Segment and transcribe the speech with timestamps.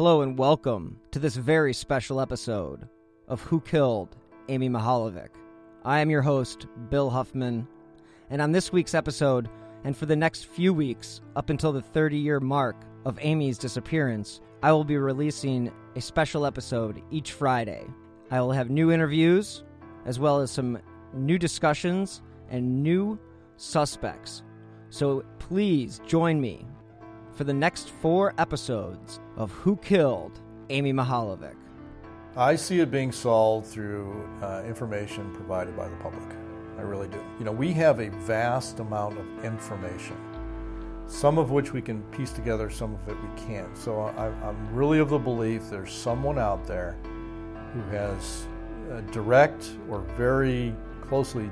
[0.00, 2.88] Hello and welcome to this very special episode
[3.28, 4.16] of Who Killed
[4.48, 5.28] Amy Mihaljevic.
[5.84, 7.68] I am your host, Bill Huffman,
[8.30, 9.50] and on this week's episode,
[9.84, 14.40] and for the next few weeks, up until the 30 year mark of Amy's disappearance,
[14.62, 17.84] I will be releasing a special episode each Friday.
[18.30, 19.64] I will have new interviews,
[20.06, 20.78] as well as some
[21.12, 23.18] new discussions and new
[23.58, 24.44] suspects.
[24.88, 26.66] So please join me
[27.40, 30.38] for the next four episodes of Who Killed
[30.68, 31.54] Amy Mihaljevic.
[32.36, 36.28] I see it being solved through uh, information provided by the public.
[36.76, 37.24] I really do.
[37.38, 40.18] You know, we have a vast amount of information,
[41.06, 43.74] some of which we can piece together, some of it we can't.
[43.78, 46.98] So I, I'm really of the belief there's someone out there
[47.72, 48.46] who has
[48.92, 51.50] uh, direct or very closely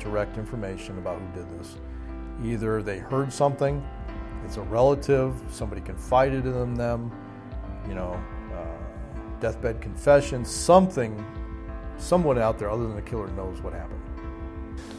[0.00, 1.76] direct information about who did this.
[2.44, 3.80] Either they heard something,
[4.44, 7.12] it's a relative, somebody confided in them,
[7.88, 8.20] you know,
[8.54, 11.24] uh, deathbed confession, something,
[11.98, 14.00] someone out there other than the killer knows what happened.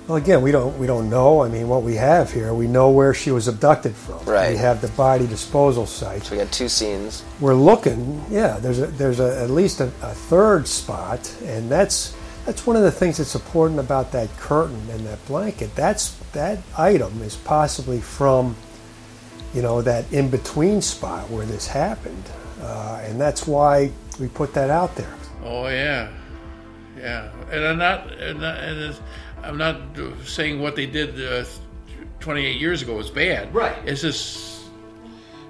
[0.07, 1.43] Well, again, we don't we don't know.
[1.43, 4.25] I mean, what we have here, we know where she was abducted from.
[4.25, 4.53] Right.
[4.53, 6.23] We have the body disposal site.
[6.23, 7.23] So we got two scenes.
[7.39, 8.25] We're looking.
[8.27, 12.15] Yeah, there's a there's a, at least a, a third spot, and that's
[12.47, 15.75] that's one of the things that's important about that curtain and that blanket.
[15.75, 18.55] That's that item is possibly from,
[19.53, 22.23] you know, that in between spot where this happened,
[22.61, 25.13] uh, and that's why we put that out there.
[25.43, 26.09] Oh yeah,
[26.97, 27.31] yeah.
[27.51, 29.01] And I'm not, and, and it's,
[29.43, 29.81] I'm not
[30.25, 31.45] saying what they did uh,
[32.19, 33.53] 28 years ago was bad.
[33.53, 33.77] Right.
[33.85, 34.65] It's just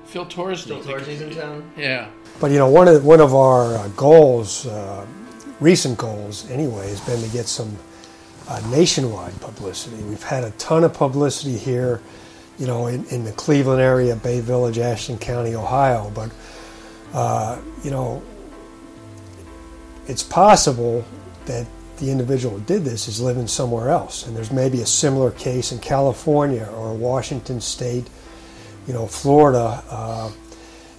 [0.05, 0.63] Phil Torres.
[0.63, 1.71] Phil Torres is in town?
[1.77, 2.09] Yeah.
[2.39, 5.05] But you know, one of one of our uh, goals, uh,
[5.59, 7.77] recent goals anyway, has been to get some
[8.47, 10.01] uh, nationwide publicity.
[10.03, 12.01] We've had a ton of publicity here,
[12.57, 16.11] you know, in, in the Cleveland area, Bay Village, Ashland County, Ohio.
[16.13, 16.31] But
[17.13, 18.21] uh, you know,
[20.07, 21.05] it's possible
[21.45, 25.31] that the individual who did this is living somewhere else, and there's maybe a similar
[25.31, 28.07] case in California or Washington State,
[28.87, 29.83] you know, Florida.
[29.89, 30.31] Uh,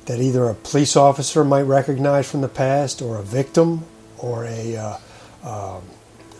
[0.06, 3.84] that either a police officer might recognize from the past, or a victim,
[4.18, 4.96] or a uh,
[5.44, 5.82] um,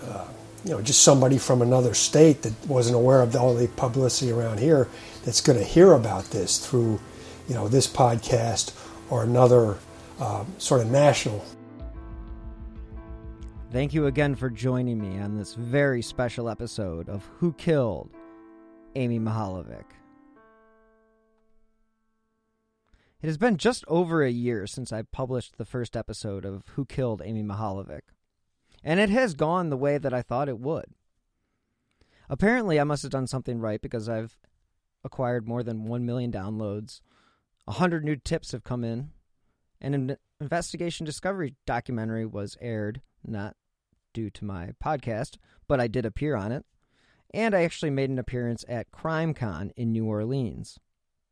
[0.05, 0.27] uh,
[0.65, 4.59] you know just somebody from another state that wasn't aware of all the publicity around
[4.59, 4.89] here
[5.25, 7.01] that's going to hear about this through
[7.49, 8.73] you know this podcast
[9.11, 9.77] or another
[10.19, 11.45] uh, sort of national.
[13.73, 18.11] Thank you again for joining me on this very special episode of Who Killed
[18.97, 19.85] Amy Mihaljevic.
[23.23, 26.85] It has been just over a year since I published the first episode of Who
[26.85, 28.01] Killed Amy Mihaljevic,
[28.83, 30.87] and it has gone the way that I thought it would.
[32.29, 34.39] Apparently, I must have done something right because I've
[35.05, 37.03] acquired more than 1 million downloads,
[37.71, 39.11] 100 new tips have come in,
[39.81, 43.57] and an investigation discovery documentary was aired, not
[44.13, 45.37] due to my podcast,
[45.69, 46.65] but I did appear on it,
[47.33, 50.79] and I actually made an appearance at CrimeCon in New Orleans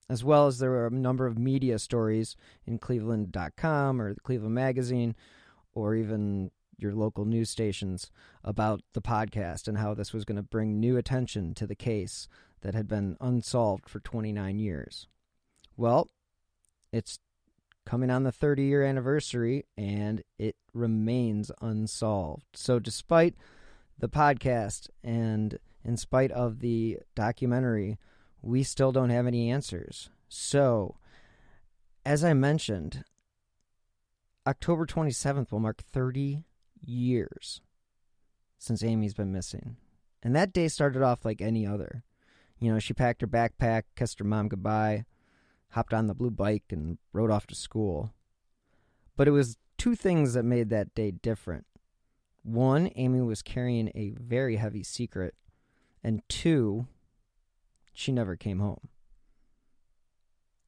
[0.08, 4.54] as well as there were a number of media stories in Cleveland.com or the Cleveland
[4.54, 5.14] Magazine
[5.74, 8.10] or even your local news stations
[8.42, 12.28] about the podcast and how this was going to bring new attention to the case
[12.62, 15.08] that had been unsolved for 29 years.
[15.76, 16.08] Well,
[16.92, 17.18] it's
[17.86, 22.44] coming on the 30 year anniversary and it remains unsolved.
[22.54, 23.34] So, despite
[23.98, 27.98] the podcast and in spite of the documentary,
[28.42, 30.10] we still don't have any answers.
[30.28, 30.96] So,
[32.04, 33.04] as I mentioned,
[34.46, 36.44] October 27th will mark 30
[36.80, 37.60] years
[38.58, 39.76] since Amy's been missing.
[40.22, 42.02] And that day started off like any other.
[42.58, 45.04] You know, she packed her backpack, kissed her mom goodbye,
[45.70, 48.12] hopped on the blue bike, and rode off to school.
[49.16, 51.66] But it was two things that made that day different.
[52.42, 55.34] One, Amy was carrying a very heavy secret,
[56.02, 56.86] and two,
[57.92, 58.88] she never came home.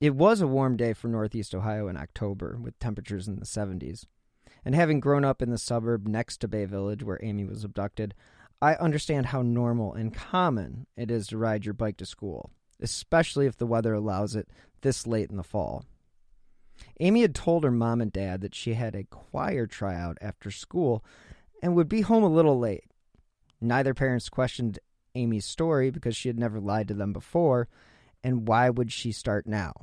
[0.00, 4.06] It was a warm day for Northeast Ohio in October, with temperatures in the 70s.
[4.64, 8.14] And having grown up in the suburb next to Bay Village where Amy was abducted,
[8.62, 12.50] I understand how normal and common it is to ride your bike to school,
[12.80, 14.48] especially if the weather allows it
[14.82, 15.84] this late in the fall.
[16.98, 21.04] Amy had told her mom and dad that she had a choir tryout after school
[21.62, 22.84] and would be home a little late.
[23.60, 24.78] Neither parents questioned
[25.14, 27.68] Amy's story because she had never lied to them before,
[28.24, 29.74] and why would she start now?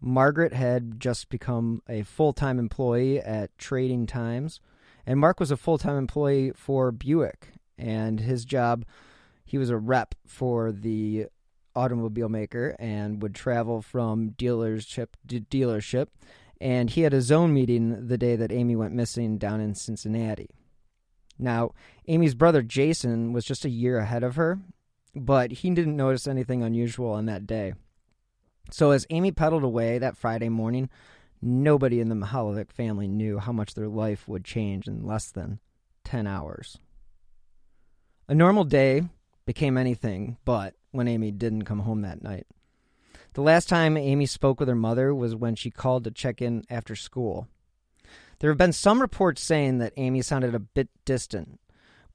[0.00, 4.60] Margaret had just become a full time employee at Trading Times,
[5.06, 7.52] and Mark was a full time employee for Buick.
[7.76, 8.84] And his job,
[9.44, 11.26] he was a rep for the
[11.80, 16.08] automobile maker and would travel from dealership to dealership.
[16.60, 20.50] And he had a zone meeting the day that Amy went missing down in Cincinnati.
[21.38, 21.70] Now,
[22.06, 24.58] Amy's brother Jason was just a year ahead of her,
[25.14, 27.72] but he didn't notice anything unusual on that day.
[28.70, 30.90] So as Amy pedaled away that Friday morning,
[31.40, 35.60] nobody in the Mihaljevic family knew how much their life would change in less than
[36.04, 36.78] 10 hours.
[38.28, 39.08] A normal day
[39.50, 42.46] became anything but when Amy didn't come home that night.
[43.32, 46.62] The last time Amy spoke with her mother was when she called to check in
[46.70, 47.48] after school.
[48.38, 51.58] There have been some reports saying that Amy sounded a bit distant,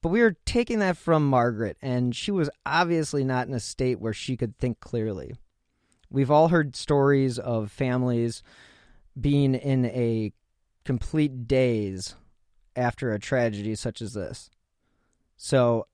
[0.01, 3.99] but we were taking that from Margaret, and she was obviously not in a state
[3.99, 5.35] where she could think clearly.
[6.09, 8.43] We've all heard stories of families
[9.19, 10.31] being in a
[10.85, 12.15] complete daze
[12.77, 14.49] after a tragedy such as this.
[15.35, 15.87] So,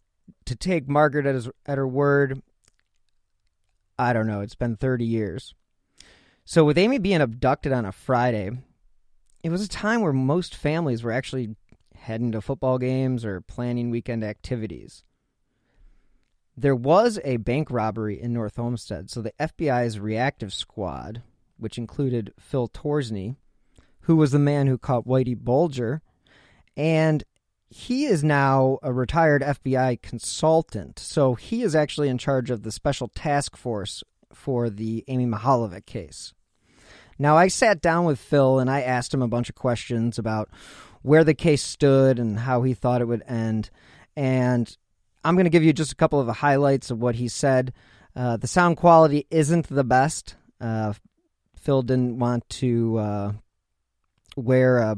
[0.45, 2.41] to take Margaret at, his, at her word,
[3.97, 5.53] I don't know, it's been 30 years.
[6.43, 8.51] So, with Amy being abducted on a Friday,
[9.43, 11.55] it was a time where most families were actually
[11.95, 15.03] heading to football games or planning weekend activities.
[16.57, 21.21] There was a bank robbery in North Olmsted, so the FBI's reactive squad,
[21.57, 23.35] which included Phil Torsney,
[24.01, 26.01] who was the man who caught Whitey Bulger,
[26.75, 27.23] and
[27.73, 31.00] he is now a retired FBI consultant.
[31.00, 34.03] So he is actually in charge of the special task force
[34.33, 36.33] for the Amy Mihaljevic case.
[37.18, 40.50] Now, I sat down with Phil and I asked him a bunch of questions about
[41.01, 43.69] where the case stood and how he thought it would end.
[44.17, 44.75] And
[45.24, 47.71] I'm going to give you just a couple of the highlights of what he said.
[48.13, 50.35] Uh, the sound quality isn't the best.
[50.59, 50.94] Uh,
[51.56, 53.31] Phil didn't want to uh,
[54.35, 54.97] wear a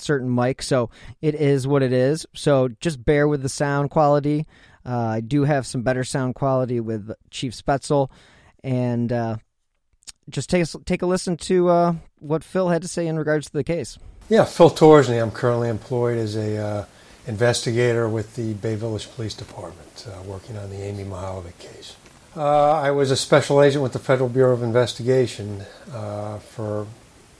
[0.00, 0.90] certain mic, so
[1.20, 2.26] it is what it is.
[2.34, 4.46] So just bear with the sound quality.
[4.86, 8.10] Uh, I do have some better sound quality with Chief Spaetzel,
[8.64, 9.36] and uh,
[10.28, 13.46] just take a, take a listen to uh, what Phil had to say in regards
[13.46, 13.98] to the case.
[14.28, 15.20] Yeah, Phil Torsney.
[15.20, 16.86] I'm currently employed as a
[17.28, 21.94] investigator with the Bay Village Police Department, uh, working on the Amy Mihaljevic case.
[22.34, 26.86] Uh, I was a special agent with the Federal Bureau of Investigation uh, for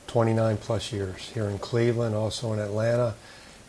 [0.09, 3.15] 29 plus years here in Cleveland, also in Atlanta,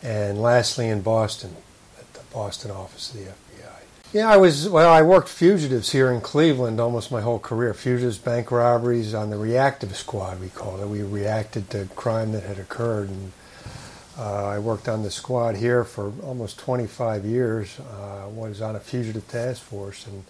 [0.02, 1.54] and lastly in Boston,
[1.98, 3.36] at the Boston office of the FBI.
[4.12, 7.72] Yeah, I was, well, I worked fugitives here in Cleveland almost my whole career.
[7.72, 10.88] Fugitives, bank robberies on the reactive squad, we called it.
[10.88, 13.32] We reacted to crime that had occurred and
[14.20, 17.80] uh, I worked on the squad here for almost 25 years.
[17.80, 20.24] Uh, was on a fugitive task force, and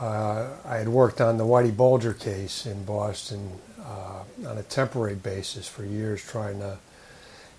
[0.00, 5.14] uh, I had worked on the Whitey Bulger case in Boston uh, on a temporary
[5.14, 6.78] basis for years, trying to,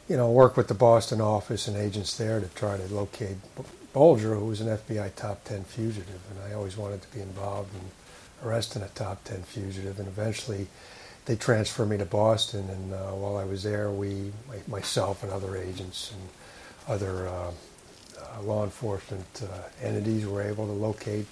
[0.07, 3.37] you know, work with the Boston office and agents there to try to locate
[3.93, 7.73] Bulger, who was an FBI top 10 fugitive, and I always wanted to be involved
[7.73, 10.67] in arresting a top 10 fugitive, and eventually
[11.25, 14.31] they transferred me to Boston, and uh, while I was there, we,
[14.67, 16.29] myself and other agents and
[16.87, 17.51] other uh,
[18.19, 21.27] uh, law enforcement uh, entities were able to locate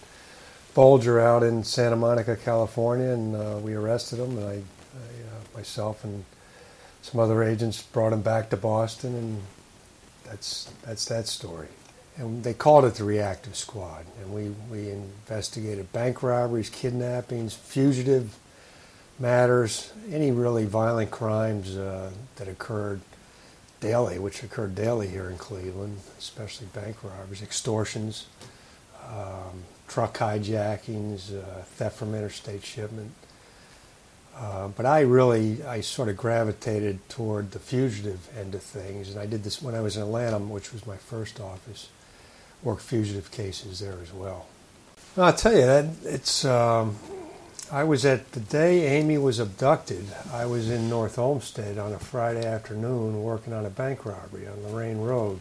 [0.74, 4.38] Bulger out in Santa Monica, California, and uh, we arrested him.
[4.38, 4.62] And I,
[4.94, 6.24] I uh, myself and
[7.02, 9.42] some other agents brought him back to Boston, and
[10.26, 11.68] that's that's that story.
[12.18, 18.38] And they called it the Reactive Squad, and we we investigated bank robberies, kidnappings, fugitive
[19.18, 23.02] matters, any really violent crimes uh, that occurred
[23.80, 28.28] daily, which occurred daily here in Cleveland, especially bank robberies, extortions,
[29.08, 33.12] um, truck hijackings, uh, theft from interstate shipment.
[34.40, 39.20] Uh, but I really, I sort of gravitated toward the fugitive end of things, and
[39.20, 41.90] I did this when I was in Atlanta, which was my first office.
[42.64, 44.48] Worked fugitive cases there as well.
[45.18, 46.96] I'll tell you that it's um,
[47.72, 50.06] I was at the day Amy was abducted.
[50.32, 54.64] I was in North Olmsted on a Friday afternoon working on a bank robbery on
[54.64, 55.40] Lorain Road.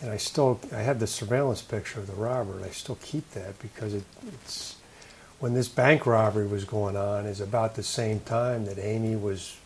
[0.00, 3.30] And I still I have the surveillance picture of the robber, and I still keep
[3.32, 4.76] that because it, it's
[5.40, 9.56] when this bank robbery was going on is about the same time that Amy was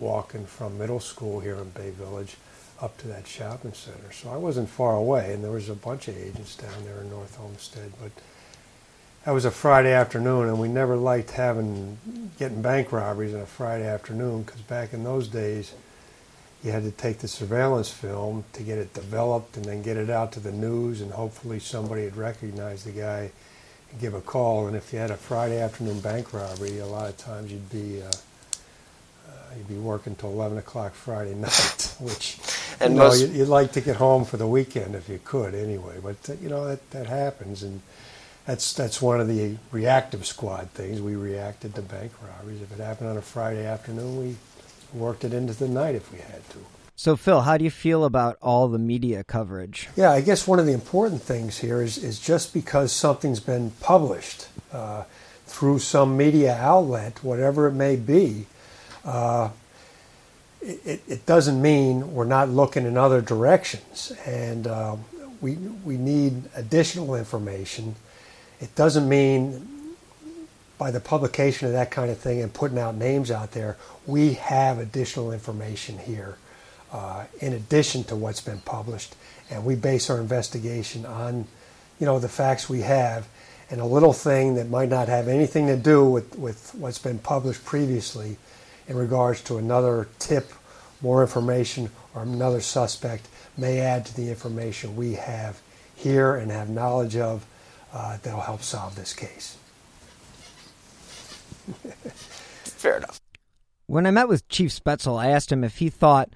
[0.00, 2.36] walking from middle school here in Bay Village
[2.80, 4.12] up to that shopping center.
[4.12, 7.10] So I wasn't far away, and there was a bunch of agents down there in
[7.10, 7.92] North Olmsted.
[8.00, 8.12] But
[9.24, 11.98] that was a Friday afternoon, and we never liked having
[12.38, 15.74] getting bank robberies on a Friday afternoon because back in those days,
[16.62, 20.08] you had to take the surveillance film to get it developed and then get it
[20.08, 23.30] out to the news, and hopefully somebody had recognized the guy
[24.00, 24.66] give a call.
[24.66, 28.02] And if you had a Friday afternoon bank robbery, a lot of times you'd be
[28.02, 28.12] uh,
[29.56, 32.38] you'd be working till 11 o'clock Friday night, which
[32.80, 33.28] and you know, most...
[33.30, 35.96] you'd, like to get home for the weekend if you could anyway.
[36.02, 37.62] But, uh, you know, that, that happens.
[37.62, 37.80] And
[38.46, 41.00] that's, that's one of the reactive squad things.
[41.00, 42.62] We reacted to bank robberies.
[42.62, 44.36] If it happened on a Friday afternoon, we
[44.98, 46.58] worked it into the night if we had to.
[46.98, 49.88] So, Phil, how do you feel about all the media coverage?
[49.94, 53.70] Yeah, I guess one of the important things here is, is just because something's been
[53.80, 55.04] published uh,
[55.46, 58.46] through some media outlet, whatever it may be,
[59.04, 59.50] uh,
[60.60, 64.12] it, it, doesn't mean we're not looking in other directions.
[64.26, 64.96] And uh,
[65.40, 67.94] we, we need additional information.
[68.60, 69.94] It doesn't mean
[70.78, 74.32] by the publication of that kind of thing and putting out names out there, we
[74.32, 76.38] have additional information here
[76.92, 79.14] uh, in addition to what's been published.
[79.50, 81.46] And we base our investigation on,
[81.98, 83.28] you know, the facts we have.
[83.70, 87.18] And a little thing that might not have anything to do with, with what's been
[87.18, 88.38] published previously
[88.86, 90.52] in regards to another tip,
[91.02, 95.60] more information, or another suspect may add to the information we have
[95.94, 97.44] here and have knowledge of
[97.92, 99.56] uh, that'll help solve this case.
[102.64, 103.20] Fair enough.
[103.86, 106.30] When I met with Chief Spaetzel, I asked him if he thought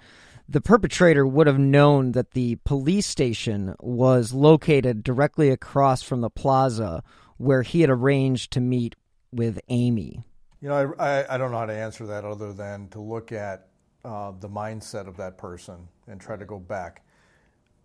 [0.49, 6.31] the perpetrator would have known that the police station was located directly across from the
[6.31, 7.03] plaza
[7.37, 8.95] where he had arranged to meet
[9.33, 10.25] with Amy.
[10.61, 13.33] You know, I, I, I, don't know how to answer that other than to look
[13.33, 13.69] at
[14.05, 17.03] uh, the mindset of that person and try to go back.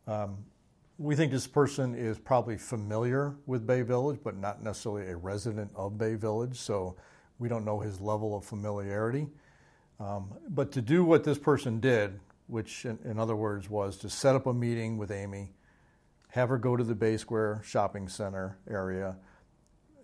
[0.06, 0.46] Um,
[1.00, 5.72] we think this person is probably familiar with Bay Village, but not necessarily a resident
[5.76, 6.96] of Bay Village, so
[7.40, 9.28] we don't know his level of familiarity.
[10.00, 14.10] Um, but to do what this person did, which in, in other words was to
[14.10, 15.52] set up a meeting with Amy,
[16.30, 19.16] have her go to the Bay Square shopping center area,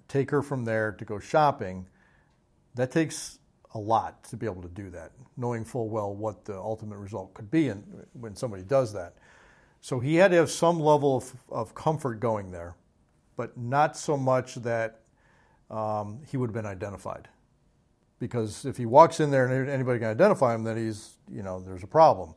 [0.07, 1.87] take her from there to go shopping
[2.75, 3.39] that takes
[3.75, 7.33] a lot to be able to do that, knowing full well what the ultimate result
[7.33, 7.83] could be and
[8.13, 9.15] when somebody does that.
[9.81, 12.75] So he had to have some level of, of comfort going there,
[13.35, 15.01] but not so much that
[15.69, 17.27] um, he would have been identified.
[18.23, 21.59] Because if he walks in there and anybody can identify him, then he's, you know,
[21.59, 22.33] there's a problem.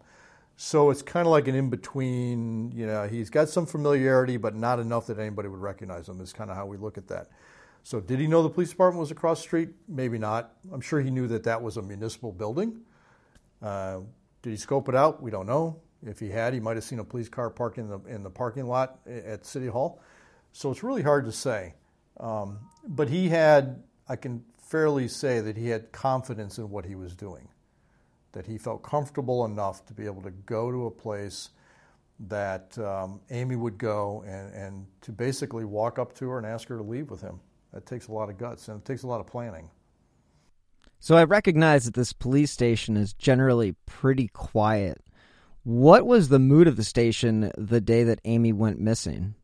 [0.57, 4.57] So it's kind of like an in between, you know, he's got some familiarity, but
[4.57, 7.29] not enough that anybody would recognize him, is kind of how we look at that.
[7.85, 9.69] So, did he know the police department was across the street?
[9.87, 10.57] Maybe not.
[10.73, 12.81] I'm sure he knew that that was a municipal building.
[13.63, 14.01] Uh,
[14.43, 15.23] did he scope it out?
[15.23, 15.79] We don't know.
[16.05, 18.31] If he had, he might have seen a police car parked in the, in the
[18.31, 20.01] parking lot at City Hall.
[20.53, 21.75] So, it's really hard to say.
[22.19, 26.95] Um, but he had, I can fairly say that he had confidence in what he
[26.95, 27.49] was doing,
[28.33, 31.51] that he felt comfortable enough to be able to go to a place
[32.19, 36.69] that um, Amy would go and, and to basically walk up to her and ask
[36.69, 37.41] her to leave with him.
[37.73, 39.71] That takes a lot of guts and it takes a lot of planning.
[40.99, 45.03] So I recognize that this police station is generally pretty quiet.
[45.63, 49.35] What was the mood of the station the day that Amy went missing?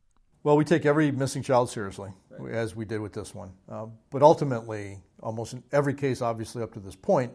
[0.45, 2.11] Well, we take every missing child seriously,
[2.51, 3.53] as we did with this one.
[3.69, 7.33] Uh, but ultimately, almost in every case, obviously up to this point,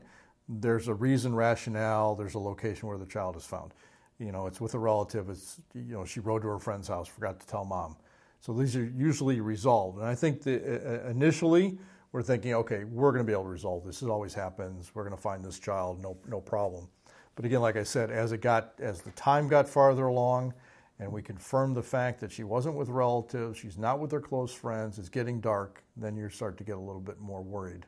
[0.50, 3.74] there's a reason, rationale, there's a location where the child is found.
[4.20, 5.30] You know, it's with a relative.
[5.30, 7.96] It's you know, she rode to her friend's house, forgot to tell mom.
[8.40, 10.00] So these are usually resolved.
[10.00, 11.78] And I think that uh, uh, initially
[12.12, 14.00] we're thinking, okay, we're going to be able to resolve this.
[14.00, 14.92] This always happens.
[14.94, 16.88] We're going to find this child, no, no problem.
[17.36, 20.54] But again, like I said, as it got, as the time got farther along,
[21.00, 24.54] and we confirm the fact that she wasn't with relatives, she's not with her close
[24.54, 27.86] friends, it's getting dark, then you start to get a little bit more worried.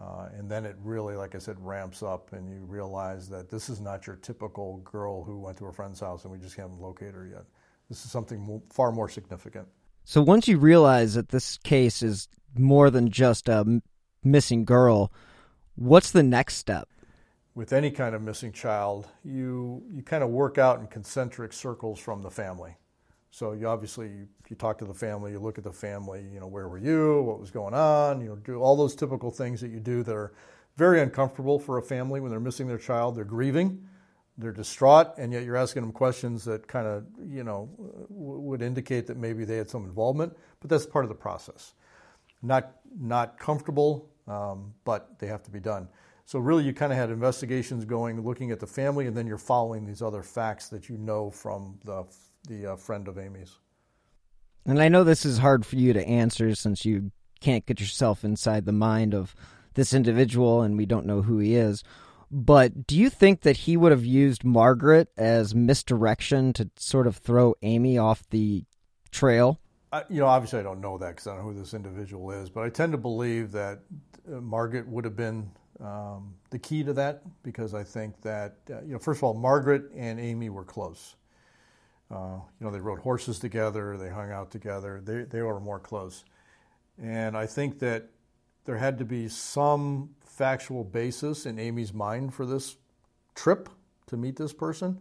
[0.00, 3.68] Uh, and then it really, like I said, ramps up, and you realize that this
[3.68, 6.80] is not your typical girl who went to her friend's house and we just haven't
[6.80, 7.44] located her yet.
[7.88, 9.66] This is something far more significant.
[10.04, 13.82] So once you realize that this case is more than just a
[14.22, 15.12] missing girl,
[15.74, 16.88] what's the next step?
[17.58, 21.98] With any kind of missing child, you you kind of work out in concentric circles
[21.98, 22.76] from the family.
[23.32, 26.46] So you obviously you, talk to the family, you look at the family, you know,
[26.46, 29.72] where were you, what was going on, you know, do all those typical things that
[29.72, 30.32] you do that are
[30.76, 33.88] very uncomfortable for a family when they're missing their child, they're grieving,
[34.36, 37.68] they're distraught, and yet you're asking them questions that kind of, you know,
[38.08, 41.74] would indicate that maybe they had some involvement, but that's part of the process.
[42.40, 45.88] Not not comfortable, um, but they have to be done.
[46.28, 49.38] So really, you kind of had investigations going, looking at the family, and then you're
[49.38, 52.04] following these other facts that you know from the
[52.46, 53.56] the uh, friend of Amy's.
[54.66, 58.24] And I know this is hard for you to answer since you can't get yourself
[58.24, 59.34] inside the mind of
[59.72, 61.82] this individual, and we don't know who he is.
[62.30, 67.16] But do you think that he would have used Margaret as misdirection to sort of
[67.16, 68.66] throw Amy off the
[69.10, 69.60] trail?
[69.90, 72.30] I, you know, obviously, I don't know that because I don't know who this individual
[72.32, 73.78] is, but I tend to believe that
[74.30, 78.80] uh, Margaret would have been um, the key to that because I think that, uh,
[78.82, 81.14] you know, first of all, Margaret and Amy were close.
[82.10, 85.78] Uh, you know, they rode horses together, they hung out together, they, they were more
[85.78, 86.24] close.
[87.00, 88.08] And I think that
[88.64, 92.76] there had to be some factual basis in Amy's mind for this
[93.34, 93.68] trip
[94.06, 95.00] to meet this person.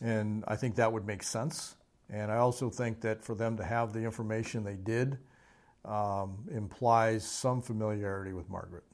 [0.00, 1.76] And I think that would make sense.
[2.10, 5.18] And I also think that for them to have the information they did
[5.84, 8.84] um, implies some familiarity with Margaret.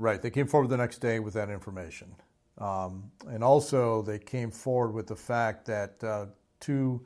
[0.00, 2.14] Right, they came forward the next day with that information.
[2.56, 6.26] Um, and also, they came forward with the fact that uh,
[6.58, 7.04] two,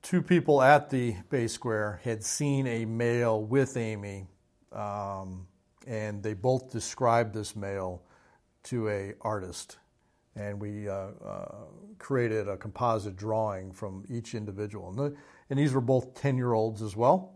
[0.00, 4.24] two people at the Bay Square had seen a male with Amy,
[4.72, 5.46] um,
[5.86, 8.02] and they both described this male
[8.62, 9.76] to a artist.
[10.34, 11.54] And we uh, uh,
[11.98, 14.88] created a composite drawing from each individual.
[14.88, 15.16] And, the,
[15.50, 17.34] and these were both 10 year olds as well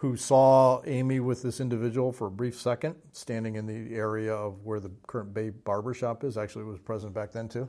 [0.00, 4.64] who saw Amy with this individual for a brief second, standing in the area of
[4.64, 6.38] where the current Bay Barber Shop is.
[6.38, 7.68] Actually, was present back then too.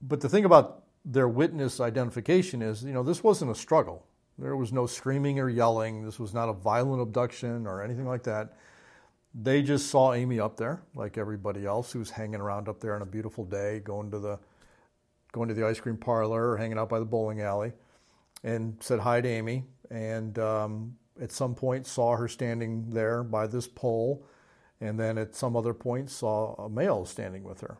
[0.00, 4.06] But the thing about their witness identification is, you know, this wasn't a struggle.
[4.38, 6.06] There was no screaming or yelling.
[6.06, 8.56] This was not a violent abduction or anything like that.
[9.34, 13.02] They just saw Amy up there, like everybody else who's hanging around up there on
[13.02, 14.38] a beautiful day, going to the
[15.32, 17.74] going to the ice cream parlor or hanging out by the bowling alley,
[18.42, 23.46] and said hi to Amy and um, at some point saw her standing there by
[23.46, 24.24] this pole,
[24.80, 27.78] and then at some other point saw a male standing with her.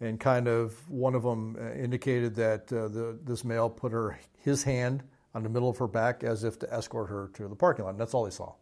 [0.00, 4.18] And kind of one of them uh, indicated that uh, the, this male put her
[4.36, 5.02] his hand
[5.34, 7.92] on the middle of her back as if to escort her to the parking lot.
[7.92, 8.54] And that's all he saw.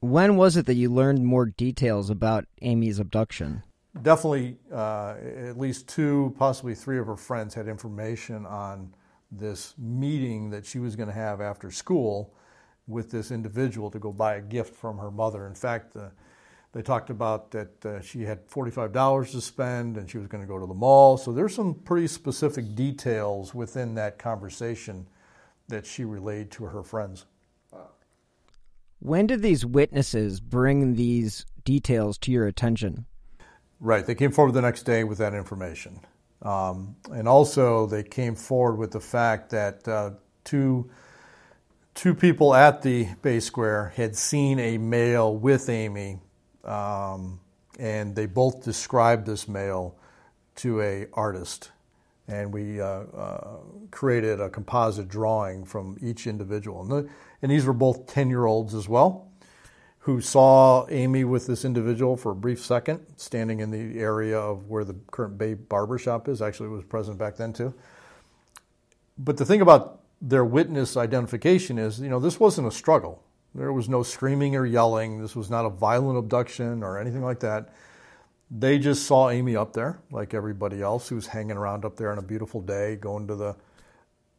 [0.00, 3.62] When was it that you learned more details about Amy's abduction?
[4.00, 5.16] Definitely, uh,
[5.48, 8.94] at least two, possibly three of her friends had information on
[9.30, 12.34] this meeting that she was going to have after school
[12.86, 15.46] with this individual to go buy a gift from her mother.
[15.46, 16.08] In fact, uh,
[16.72, 20.48] they talked about that uh, she had $45 to spend and she was going to
[20.48, 21.16] go to the mall.
[21.16, 25.06] So there's some pretty specific details within that conversation
[25.68, 27.26] that she relayed to her friends.
[29.00, 33.06] When did these witnesses bring these details to your attention?
[33.80, 34.04] Right.
[34.04, 36.00] They came forward the next day with that information.
[36.42, 40.12] Um, and also, they came forward with the fact that uh,
[40.44, 40.90] two,
[41.94, 46.18] two people at the Bay Square had seen a male with Amy,
[46.64, 47.40] um,
[47.78, 49.96] and they both described this male
[50.56, 51.72] to a artist.
[52.26, 53.56] And we uh, uh,
[53.90, 56.82] created a composite drawing from each individual.
[56.82, 57.10] And, the,
[57.42, 59.29] and these were both 10 year olds as well
[60.04, 64.68] who saw Amy with this individual for a brief second, standing in the area of
[64.68, 66.40] where the current Bay Barber Shop is.
[66.40, 67.74] Actually, was present back then too.
[69.18, 73.22] But the thing about their witness identification is, you know, this wasn't a struggle.
[73.54, 75.20] There was no screaming or yelling.
[75.20, 77.74] This was not a violent abduction or anything like that.
[78.50, 82.10] They just saw Amy up there, like everybody else who was hanging around up there
[82.10, 83.54] on a beautiful day, going to the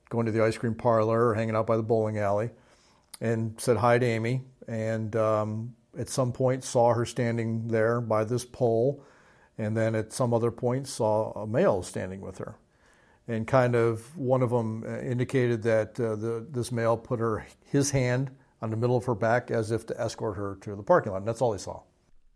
[0.09, 2.49] going to the ice cream parlor or hanging out by the bowling alley,
[3.21, 8.23] and said hi to Amy and um, at some point saw her standing there by
[8.23, 9.03] this pole,
[9.57, 12.55] and then at some other point saw a male standing with her.
[13.27, 17.45] And kind of one of them uh, indicated that uh, the, this male put her
[17.63, 20.83] his hand on the middle of her back as if to escort her to the
[20.83, 21.19] parking lot.
[21.19, 21.81] And that's all he saw.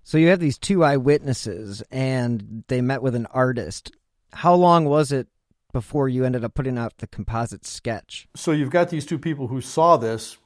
[0.04, 3.92] So you have these two eyewitnesses, and they met with an artist.
[4.34, 5.28] How long was it
[5.74, 8.28] before you ended up putting out the composite sketch?
[8.36, 10.38] So you've got these two people who saw this.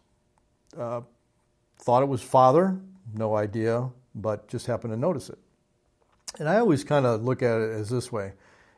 [0.77, 1.01] Uh,
[1.79, 2.79] thought it was father,
[3.13, 5.39] no idea, but just happened to notice it.
[6.37, 8.33] And I always kind of look at it as this way.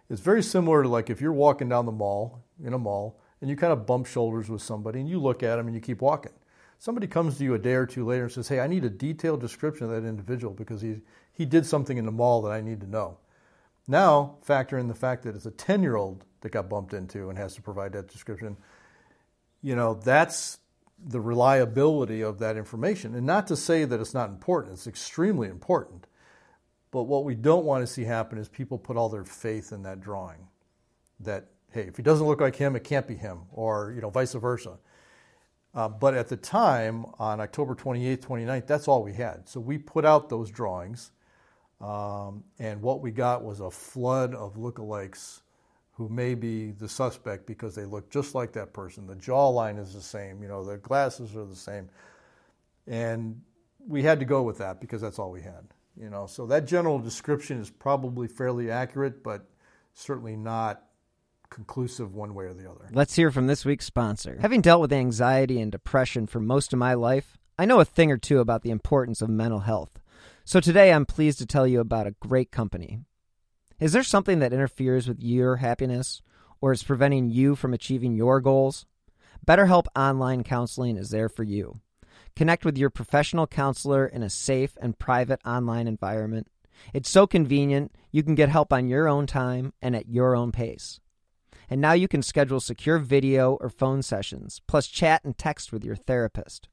[0.10, 3.50] It's very similar to like if you're walking down the mall, in a mall, and
[3.50, 6.02] you kind of bump shoulders with somebody and you look at them and you keep
[6.02, 6.32] walking.
[6.78, 8.90] Somebody comes to you a day or two later and says, Hey, I need a
[8.90, 11.02] detailed description of that individual because he,
[11.34, 13.18] he did something in the mall that I need to know.
[13.88, 17.30] Now, factor in the fact that it's a 10 year old that got bumped into
[17.30, 18.58] and has to provide that description.
[19.62, 20.60] You know, that's
[21.04, 23.16] the reliability of that information.
[23.16, 26.08] And not to say that it's not important, it's extremely important.
[26.92, 29.84] But what we don't want to see happen is people put all their faith in
[29.84, 30.48] that drawing.
[31.22, 34.10] That, hey, if he doesn't look like him, it can't be him, or, you know,
[34.10, 34.78] vice versa.
[35.74, 39.48] Uh, but at the time, on October 28th, 29th, that's all we had.
[39.48, 41.12] So we put out those drawings,
[41.80, 45.41] um, and what we got was a flood of lookalikes
[46.02, 49.06] who may be the suspect because they look just like that person.
[49.06, 51.90] The jawline is the same, you know, the glasses are the same.
[52.88, 53.42] And
[53.88, 55.68] we had to go with that because that's all we had.
[55.96, 59.46] You know, so that general description is probably fairly accurate, but
[59.94, 60.82] certainly not
[61.52, 62.88] conclusive one way or the other.
[62.92, 64.40] Let's hear from this week's sponsor.
[64.42, 68.12] Having dealt with anxiety and depression for most of my life, I know a thing
[68.12, 70.00] or two about the importance of mental health.
[70.46, 73.02] So today I'm pleased to tell you about a great company.
[73.82, 76.22] Is there something that interferes with your happiness
[76.62, 78.86] or is preventing you from achieving your goals?
[79.48, 81.82] BetterHelp Online Counseling is there for you.
[82.36, 86.46] Connect with your professional counselor in a safe and private online environment.
[86.94, 90.52] It's so convenient, you can get help on your own time and at your own
[90.52, 91.00] pace.
[91.68, 95.84] And now you can schedule secure video or phone sessions, plus chat and text with
[95.84, 96.70] your therapist.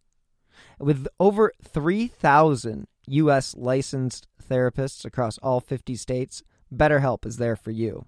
[0.78, 3.54] With over 3,000 U.S.
[3.56, 6.42] licensed therapists across all 50 states,
[6.74, 8.06] BetterHelp is there for you.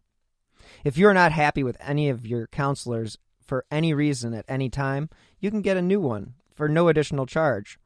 [0.85, 5.09] If you're not happy with any of your counselors for any reason at any time,
[5.41, 7.79] you can get a new one for no additional charge.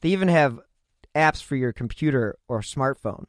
[0.00, 0.60] They even have
[1.14, 3.26] apps for your computer or smartphone.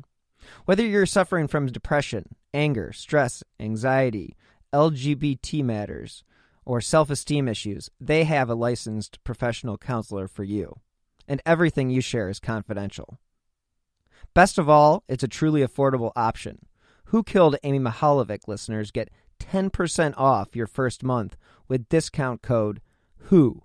[0.65, 4.35] Whether you're suffering from depression, anger, stress, anxiety,
[4.73, 6.23] LGBT matters,
[6.65, 10.79] or self esteem issues, they have a licensed professional counselor for you.
[11.27, 13.19] And everything you share is confidential.
[14.33, 16.59] Best of all, it's a truly affordable option.
[17.09, 21.35] Who Killed Amy Mihaljevic listeners get 10% off your first month
[21.67, 22.81] with discount code
[23.29, 23.63] WHO.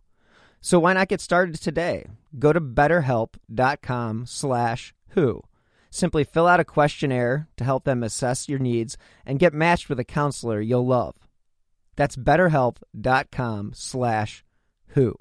[0.62, 2.07] So why not get started today?
[2.38, 5.42] Go to betterhelp.com slash who.
[5.90, 10.00] Simply fill out a questionnaire to help them assess your needs and get matched with
[10.00, 11.14] a counselor you'll love.
[11.96, 14.42] That's betterhelp.com slash
[14.88, 15.16] who.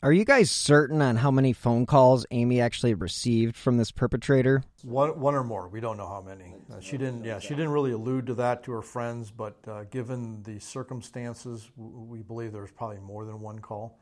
[0.00, 4.62] Are you guys certain on how many phone calls Amy actually received from this perpetrator?
[4.84, 5.66] One, one or more.
[5.66, 6.54] We don't know how many.
[6.72, 7.24] Uh, she didn't.
[7.24, 11.72] Yeah, she didn't really allude to that to her friends, but uh, given the circumstances,
[11.76, 13.98] we believe there was probably more than one call.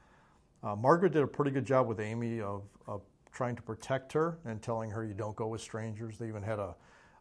[0.62, 3.00] Uh, Margaret did a pretty good job with Amy of, of,
[3.32, 6.18] trying to protect her and telling her you don't go with strangers.
[6.18, 6.74] They even had a,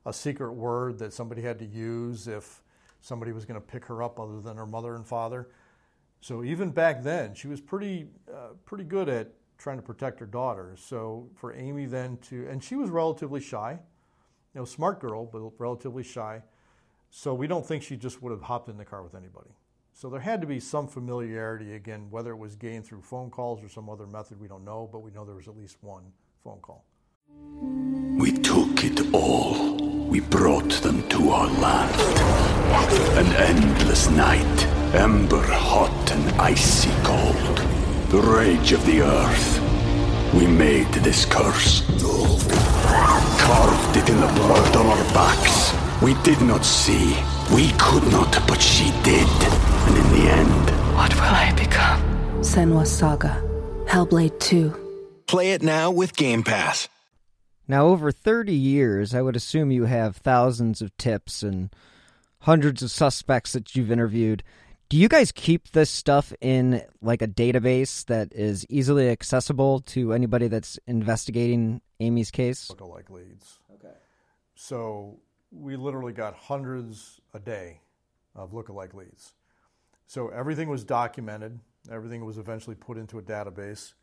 [0.05, 2.61] a secret word that somebody had to use if
[2.99, 5.47] somebody was going to pick her up other than her mother and father.
[6.25, 10.25] So even back then, she was pretty uh, pretty good at trying to protect her
[10.25, 10.75] daughter.
[10.75, 15.51] So for Amy then to, and she was relatively shy, you know, smart girl, but
[15.59, 16.41] relatively shy.
[17.11, 19.51] So we don't think she just would have hopped in the car with anybody.
[19.93, 23.63] So there had to be some familiarity again, whether it was gained through phone calls
[23.63, 26.05] or some other method, we don't know, but we know there was at least one
[26.43, 26.85] phone call.
[28.17, 29.75] We took it all.
[30.07, 32.01] We brought them to our land.
[33.15, 37.58] An endless night Ember hot and icy cold.
[38.12, 40.34] The rage of the earth.
[40.34, 41.81] We made this curse.
[43.38, 45.73] Carved it in the blood on our backs.
[46.01, 47.13] We did not see.
[47.53, 49.27] We could not, but she did.
[49.27, 50.95] And in the end...
[50.95, 52.01] What will I become?
[52.39, 53.43] Senua's Saga.
[53.88, 55.23] Hellblade 2.
[55.27, 56.88] Play it now with Game Pass.
[57.67, 61.69] Now, over 30 years, I would assume you have thousands of tips and
[62.39, 64.41] hundreds of suspects that you've interviewed.
[64.88, 70.13] Do you guys keep this stuff in like a database that is easily accessible to
[70.13, 72.69] anybody that's investigating Amy's case?
[72.71, 73.60] Lookalike leads.
[73.74, 73.95] Okay.
[74.54, 75.17] So
[75.52, 77.82] we literally got hundreds a day
[78.36, 79.34] of lookalike leads.
[80.06, 81.60] So everything was documented.
[81.91, 83.93] Everything was eventually put into a database.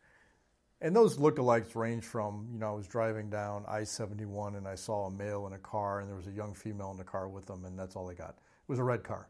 [0.81, 4.75] And those lookalikes range from, you know, I was driving down I 71 and I
[4.75, 7.29] saw a male in a car and there was a young female in the car
[7.29, 8.31] with them, and that's all they got.
[8.31, 9.29] It was a red car.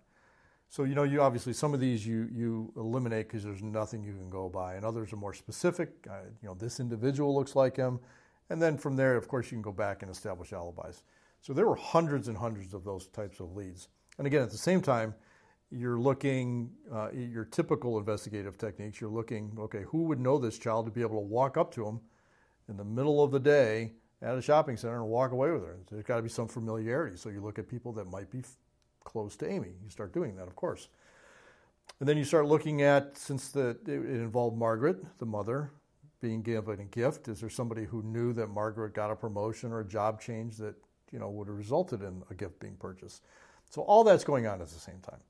[0.72, 4.14] So you know, you obviously some of these you you eliminate because there's nothing you
[4.14, 5.90] can go by, and others are more specific.
[6.08, 8.00] Uh, you know, this individual looks like him,
[8.48, 11.02] and then from there, of course, you can go back and establish alibis.
[11.42, 13.88] So there were hundreds and hundreds of those types of leads.
[14.16, 15.14] And again, at the same time,
[15.70, 18.98] you're looking uh, your typical investigative techniques.
[18.98, 21.86] You're looking, okay, who would know this child to be able to walk up to
[21.86, 22.00] him
[22.70, 25.76] in the middle of the day at a shopping center and walk away with her?
[25.90, 27.18] There's got to be some familiarity.
[27.18, 28.42] So you look at people that might be
[29.04, 29.68] close to Amy.
[29.82, 30.88] You start doing that, of course.
[32.00, 35.70] And then you start looking at, since the, it involved Margaret, the mother,
[36.20, 39.80] being given a gift, is there somebody who knew that Margaret got a promotion or
[39.80, 40.74] a job change that
[41.12, 43.22] you know would have resulted in a gift being purchased.
[43.70, 45.20] So all that's going on at the same time.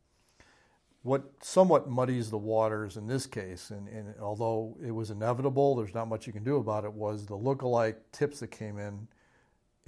[1.03, 5.95] What somewhat muddies the waters in this case, and, and although it was inevitable, there's
[5.95, 9.09] not much you can do about it, was the look-alike tips that came in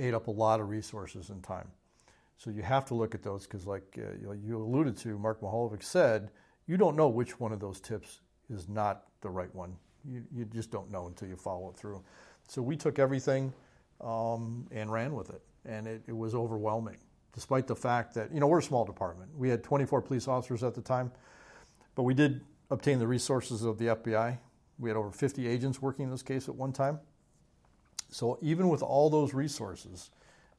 [0.00, 1.68] ate up a lot of resources and time.
[2.36, 5.82] So you have to look at those because, like uh, you alluded to, Mark Mihaljevic
[5.82, 6.30] said,
[6.66, 8.20] you don't know which one of those tips
[8.50, 9.76] is not the right one.
[10.04, 12.02] You, you just don't know until you follow it through.
[12.48, 13.52] So we took everything
[14.00, 16.98] um, and ran with it, and it, it was overwhelming
[17.34, 19.30] despite the fact that, you know, we're a small department.
[19.36, 21.10] We had 24 police officers at the time,
[21.94, 24.38] but we did obtain the resources of the FBI.
[24.78, 27.00] We had over 50 agents working in this case at one time.
[28.08, 30.10] So even with all those resources,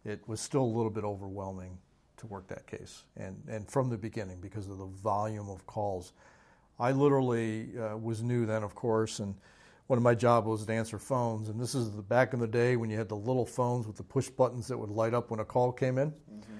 [0.05, 1.77] it was still a little bit overwhelming
[2.17, 6.13] to work that case, and, and from the beginning because of the volume of calls.
[6.79, 9.35] I literally uh, was new then, of course, and
[9.87, 11.49] one of my jobs was to answer phones.
[11.49, 13.95] And this is the back in the day when you had the little phones with
[13.95, 16.11] the push buttons that would light up when a call came in.
[16.11, 16.55] Mm-hmm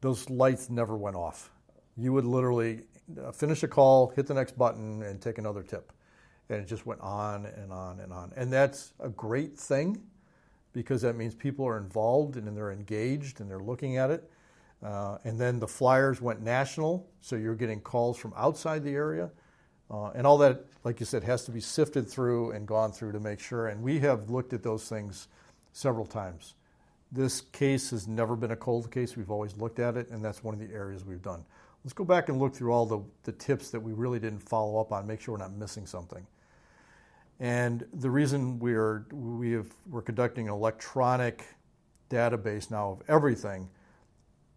[0.00, 1.50] those lights never went off.
[1.96, 2.82] You would literally
[3.22, 5.92] uh, finish a call, hit the next button, and take another tip.
[6.48, 8.32] And it just went on and on and on.
[8.36, 10.02] And that's a great thing
[10.72, 14.30] because that means people are involved and they're engaged and they're looking at it.
[14.82, 19.30] Uh, and then the flyers went national, so you're getting calls from outside the area.
[19.90, 23.12] Uh, and all that, like you said, has to be sifted through and gone through
[23.12, 23.68] to make sure.
[23.68, 25.28] And we have looked at those things
[25.72, 26.54] several times.
[27.12, 29.16] This case has never been a cold case.
[29.16, 31.44] We've always looked at it, and that's one of the areas we've done.
[31.84, 34.80] Let's go back and look through all the, the tips that we really didn't follow
[34.80, 36.24] up on, make sure we're not missing something.
[37.40, 41.46] And the reason we're, we have, we're conducting an electronic
[42.10, 43.70] database now of everything,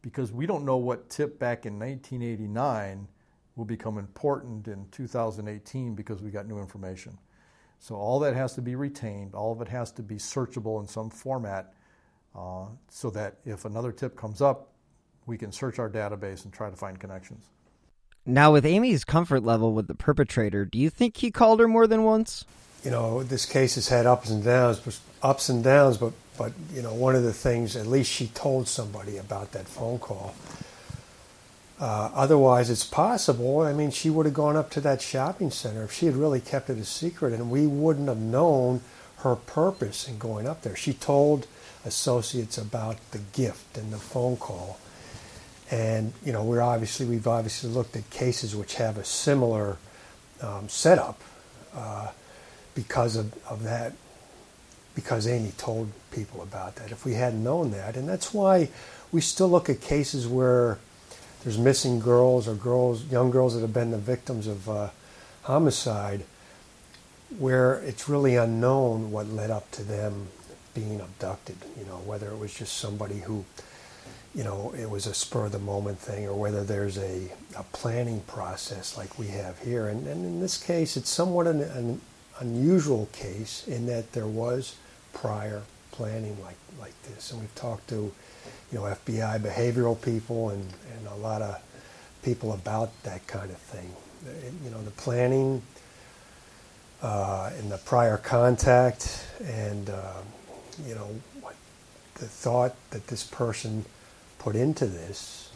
[0.01, 3.07] because we don't know what tip back in 1989
[3.55, 7.17] will become important in 2018 because we got new information.
[7.79, 10.87] So all that has to be retained, all of it has to be searchable in
[10.87, 11.73] some format
[12.35, 14.71] uh, so that if another tip comes up,
[15.25, 17.45] we can search our database and try to find connections.
[18.25, 21.87] Now, with Amy's comfort level with the perpetrator, do you think he called her more
[21.87, 22.45] than once?
[22.83, 26.81] You know, this case has had ups and downs, ups and downs, but but you
[26.81, 30.33] know, one of the things, at least she told somebody about that phone call.
[31.79, 33.61] Uh, otherwise, it's possible.
[33.61, 36.39] I mean, she would have gone up to that shopping center if she had really
[36.39, 38.81] kept it a secret, and we wouldn't have known
[39.17, 40.75] her purpose in going up there.
[40.75, 41.47] She told
[41.85, 44.79] associates about the gift and the phone call.
[45.71, 49.77] And you know, we're obviously we've obviously looked at cases which have a similar
[50.41, 51.21] um, setup
[51.75, 52.09] uh,
[52.75, 53.93] because of, of that.
[54.95, 56.91] Because Amy told people about that.
[56.91, 58.69] If we hadn't known that, and that's why
[59.11, 60.77] we still look at cases where
[61.43, 64.89] there's missing girls or girls, young girls that have been the victims of uh,
[65.43, 66.23] homicide,
[67.37, 70.27] where it's really unknown what led up to them
[70.73, 73.45] being abducted, you know, whether it was just somebody who,
[74.33, 77.63] you know, it was a spur of the moment thing or whether there's a, a
[77.71, 79.87] planning process like we have here.
[79.87, 82.01] And, and in this case, it's somewhat an, an
[82.39, 84.75] unusual case in that there was
[85.13, 87.31] prior planning like, like this.
[87.31, 88.11] And we've talked to,
[88.71, 90.61] you know, FBI behavioral people and,
[90.95, 91.61] and a lot of
[92.23, 93.89] people about that kind of thing.
[94.63, 95.61] You know, the planning
[97.01, 100.13] uh, and the prior contact and uh,
[100.87, 101.09] you know,
[101.41, 101.55] what
[102.15, 103.85] the thought that this person
[104.39, 105.51] put into this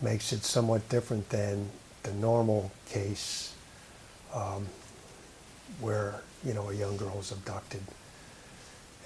[0.00, 1.68] makes it somewhat different than
[2.04, 3.54] the normal case
[4.34, 4.66] um,
[5.80, 7.82] where, you know, a young girl was abducted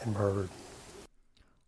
[0.02, 0.48] and murdered.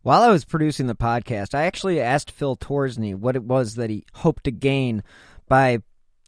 [0.03, 3.89] While I was producing the podcast, I actually asked Phil Torsney what it was that
[3.89, 5.03] he hoped to gain
[5.47, 5.79] by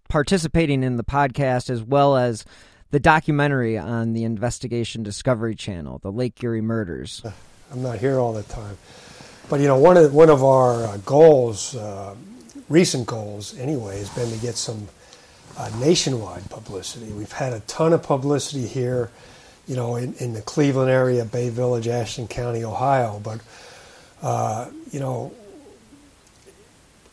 [0.09, 2.45] participating in the podcast as well as
[2.91, 7.23] the documentary on the Investigation Discovery Channel, the Lake Erie Murders.
[7.71, 8.77] I'm not here all the time.
[9.49, 12.15] But you know, one of one of our uh, goals, uh,
[12.69, 14.87] recent goals anyway, has been to get some
[15.57, 17.11] uh, nationwide publicity.
[17.11, 19.11] We've had a ton of publicity here,
[19.67, 23.19] you know, in, in the Cleveland area, Bay Village, Ashland County, Ohio.
[23.23, 23.41] But
[24.21, 25.33] uh, you know,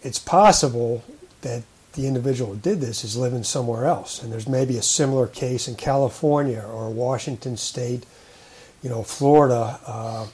[0.03, 1.05] it's possible
[1.43, 1.63] that
[1.95, 5.67] the individual who did this is living somewhere else, and there's maybe a similar case
[5.67, 8.07] in California or Washington State,
[8.83, 10.27] you know, Florida uh,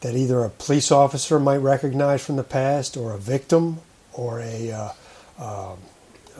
[0.00, 3.78] that either a police officer might recognize from the past, or a victim,
[4.12, 4.92] or a uh,
[5.38, 5.72] uh,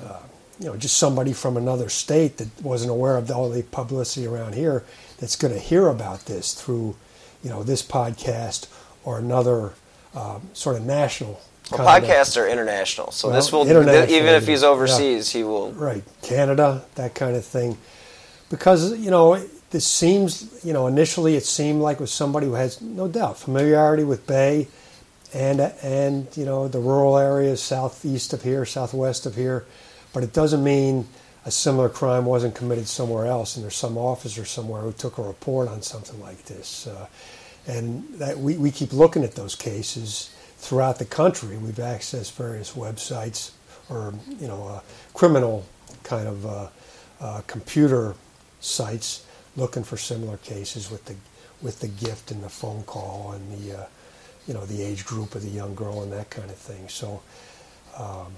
[0.02, 0.20] uh,
[0.60, 4.54] you know just somebody from another state that wasn't aware of all the publicity around
[4.54, 4.84] here
[5.18, 6.94] that's going to hear about this through
[7.42, 8.68] you know this podcast
[9.04, 9.72] or another
[10.14, 11.40] um, sort of national.
[11.72, 15.44] Well, podcasts of, are international, so well, this will even if he's overseas, yeah, he
[15.44, 17.78] will right Canada that kind of thing.
[18.50, 22.54] Because you know this seems, you know, initially it seemed like it was somebody who
[22.54, 24.66] has no doubt familiarity with Bay
[25.32, 29.64] and and you know the rural areas southeast of here, southwest of here,
[30.12, 31.06] but it doesn't mean
[31.44, 35.22] a similar crime wasn't committed somewhere else, and there's some officer somewhere who took a
[35.22, 36.86] report on something like this.
[36.86, 37.06] Uh,
[37.66, 41.56] and that we, we keep looking at those cases throughout the country.
[41.56, 43.52] We've accessed various websites
[43.88, 44.80] or you know uh,
[45.14, 45.66] criminal
[46.02, 46.68] kind of uh,
[47.20, 48.14] uh, computer
[48.60, 51.16] sites looking for similar cases with the
[51.62, 53.86] with the gift and the phone call and the uh,
[54.46, 56.88] you know the age group of the young girl and that kind of thing.
[56.88, 57.22] So.
[57.96, 58.32] Um,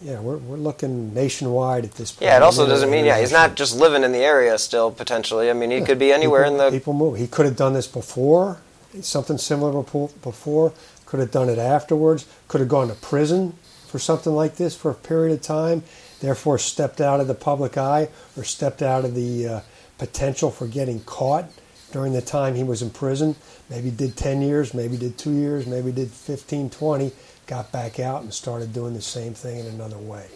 [0.00, 2.22] yeah, we're, we're looking nationwide at this point.
[2.22, 5.50] Yeah, it also doesn't mean yeah he's not just living in the area still potentially.
[5.50, 7.18] I mean, he yeah, could be anywhere people, in the people move.
[7.18, 8.60] He could have done this before,
[9.00, 10.72] something similar before.
[11.06, 12.26] Could have done it afterwards.
[12.48, 13.54] Could have gone to prison
[13.86, 15.82] for something like this for a period of time.
[16.20, 19.60] Therefore, stepped out of the public eye or stepped out of the uh,
[19.96, 21.46] potential for getting caught
[21.92, 23.36] during the time he was in prison.
[23.70, 27.12] Maybe did 10 years, maybe did two years, maybe did 15, 20
[27.46, 30.26] got back out and started doing the same thing in another way.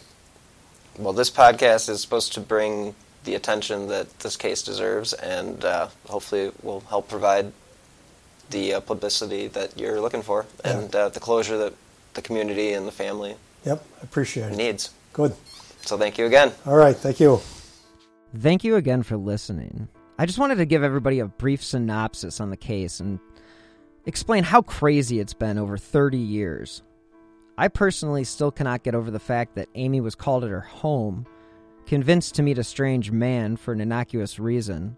[0.98, 5.88] Well, this podcast is supposed to bring the attention that this case deserves, and uh,
[6.08, 7.52] hopefully will help provide
[8.50, 10.78] the uh, publicity that you're looking for yeah.
[10.78, 11.74] and uh, the closure that
[12.14, 14.56] the community and the family yep, appreciate it.
[14.56, 14.90] needs.
[15.12, 15.34] Good.
[15.82, 16.52] So thank you again.
[16.66, 17.40] All right, thank you.
[18.36, 19.88] Thank you again for listening.
[20.18, 23.18] I just wanted to give everybody a brief synopsis on the case and
[24.07, 26.83] explain how crazy it's been over 30 years.
[27.57, 31.27] I personally still cannot get over the fact that Amy was called at her home,
[31.87, 34.96] convinced to meet a strange man for an innocuous reason,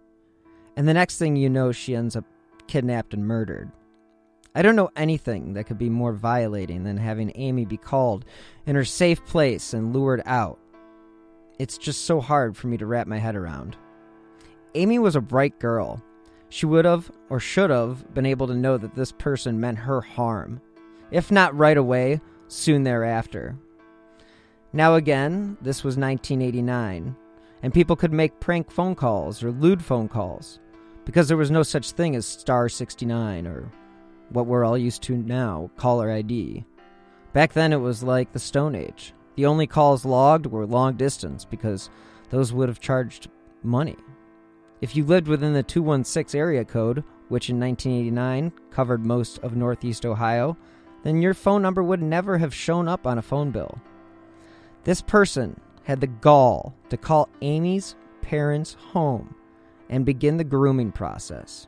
[0.77, 2.25] and the next thing you know, she ends up
[2.67, 3.71] kidnapped and murdered.
[4.55, 8.25] I don't know anything that could be more violating than having Amy be called
[8.67, 10.59] in her safe place and lured out.
[11.59, 13.77] It's just so hard for me to wrap my head around.
[14.75, 16.03] Amy was a bright girl.
[16.49, 20.01] She would have, or should have, been able to know that this person meant her
[20.01, 20.61] harm.
[21.11, 23.57] If not right away, soon thereafter.
[24.73, 27.15] Now, again, this was 1989,
[27.63, 30.59] and people could make prank phone calls or lewd phone calls
[31.05, 33.71] because there was no such thing as Star 69 or
[34.31, 36.65] what we're all used to now, caller ID.
[37.33, 39.13] Back then, it was like the Stone Age.
[39.37, 41.91] The only calls logged were long distance because
[42.31, 43.29] those would have charged
[43.63, 43.97] money.
[44.85, 50.05] If you lived within the 216 area code, which in 1989 covered most of Northeast
[50.05, 50.59] Ohio,
[51.05, 53.81] then your phone number would never have shown up on a phone bill.
[54.83, 59.35] This person had the gall to call Amy's parents home
[59.89, 61.67] and begin the grooming process.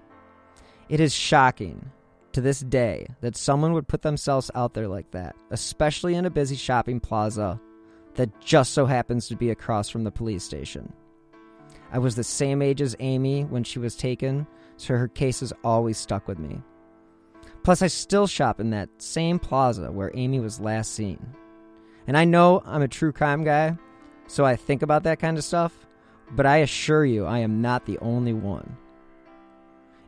[0.91, 1.91] It is shocking
[2.33, 6.31] to this day that someone would put themselves out there like that, especially in a
[6.31, 7.59] busy shopping plaza
[8.17, 10.93] that just so happens to be across from the police station.
[11.97, 15.55] I was the same age as Amy when she was taken, so her case has
[15.65, 16.61] always stuck with me.
[17.63, 21.27] Plus, I still shop in that same plaza where Amy was last seen.
[22.07, 23.79] And I know I'm a true crime guy,
[24.27, 25.87] so I think about that kind of stuff,
[26.33, 28.77] but I assure you I am not the only one.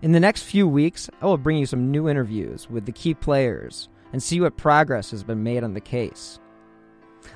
[0.02, 3.14] In the next few weeks, I will bring you some new interviews with the key
[3.14, 6.38] players and see what progress has been made on the case.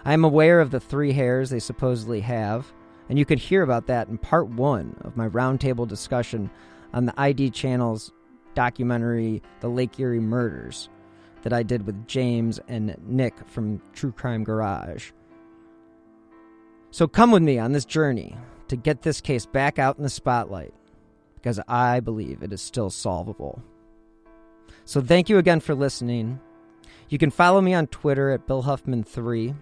[0.04, 2.70] I am aware of the three hairs they supposedly have,
[3.08, 6.50] and you could hear about that in part one of my roundtable discussion
[6.92, 8.12] on the ID channel's
[8.54, 10.88] documentary, The Lake Erie Murders,
[11.42, 15.10] that I did with James and Nick from True Crime Garage.
[16.90, 18.36] So come with me on this journey
[18.68, 20.74] to get this case back out in the spotlight
[21.34, 23.62] because I believe it is still solvable.
[24.84, 26.40] So thank you again for listening.
[27.08, 29.54] You can follow me on Twitter at Bill Huffman3.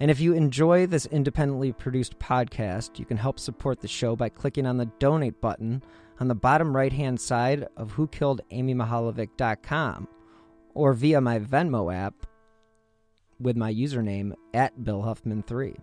[0.00, 4.28] And if you enjoy this independently produced podcast, you can help support the show by
[4.28, 5.82] clicking on the donate button
[6.20, 10.08] on the bottom right hand side of whokilledamymihaljevic.com
[10.74, 12.26] or via my Venmo app
[13.40, 15.76] with my username at BillHuffman3.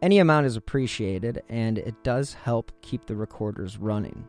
[0.00, 4.28] Any amount is appreciated and it does help keep the recorders running.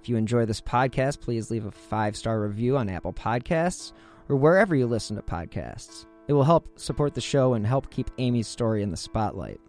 [0.00, 3.92] If you enjoy this podcast, please leave a five star review on Apple Podcasts
[4.28, 6.06] or wherever you listen to podcasts.
[6.28, 9.60] It will help support the show and help keep Amy's story in the spotlight.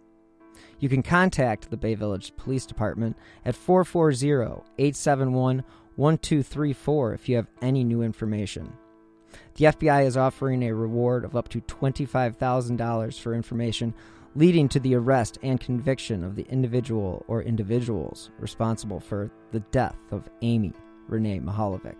[0.78, 5.64] You can contact the Bay Village Police Department at 440 871
[5.96, 8.72] 1234 if you have any new information.
[9.54, 13.94] The FBI is offering a reward of up to $25,000 for information
[14.34, 19.98] leading to the arrest and conviction of the individual or individuals responsible for the death
[20.10, 20.72] of Amy
[21.08, 21.96] Renee Mihaljevic.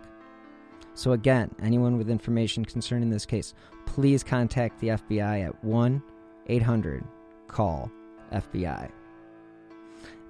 [0.93, 3.53] So, again, anyone with information concerning this case,
[3.91, 6.01] please contact the FBI at 1
[6.47, 7.03] 800
[7.49, 7.91] CALL
[8.31, 8.89] FBI.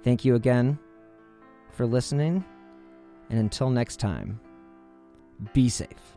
[0.02, 0.80] Thank you again
[1.70, 2.44] for listening,
[3.30, 4.40] and until next time,
[5.52, 6.16] be safe.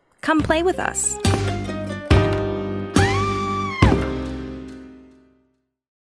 [0.21, 1.17] Come play with us.